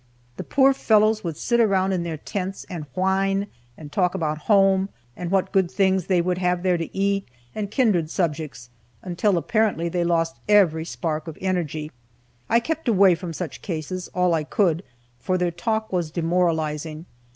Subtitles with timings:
[0.37, 3.45] The poor fellows would sit around in their tents, and whine,
[3.77, 7.69] and talk about home, and what good things they would have there to eat, and
[7.69, 8.71] kindred subjects,
[9.03, 11.91] until apparently they lost every spark of energy.
[12.49, 14.81] I kept away from such cases all I could,
[15.19, 17.05] for their talk was demoralizing.